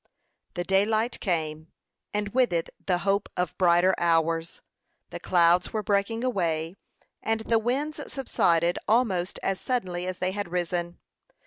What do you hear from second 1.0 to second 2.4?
came, and